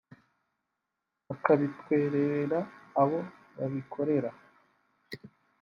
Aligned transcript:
bakabitwerera 1.27 2.59
abo 3.01 3.19
babikorera 3.57 4.29